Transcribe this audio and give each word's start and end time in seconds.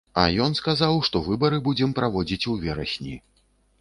А 0.19 0.21
ён 0.45 0.55
сказаў, 0.59 0.95
што 1.09 1.21
выбары 1.27 1.59
будзем 1.67 1.93
праводзіць 1.99 2.43
у 2.55 2.57
верасні. 2.65 3.15